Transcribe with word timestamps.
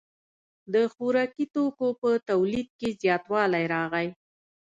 د 0.73 0.75
خوراکي 0.93 1.45
توکو 1.53 1.87
په 2.01 2.09
تولید 2.29 2.67
کې 2.79 2.89
زیاتوالی 3.01 3.65
راغی. 3.73 4.07